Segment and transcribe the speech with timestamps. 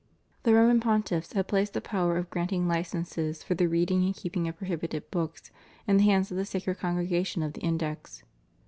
[0.41, 4.47] The Roman Pontiffs have placed the power of granting hcenses for the reading and keeping
[4.47, 5.51] of prohibited books
[5.85, 8.23] in the hands of the Sacred Congregation of the Index.